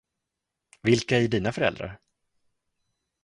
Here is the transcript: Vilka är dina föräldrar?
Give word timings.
Vilka 0.83 1.17
är 1.17 1.27
dina 1.27 1.51
föräldrar? 1.51 1.99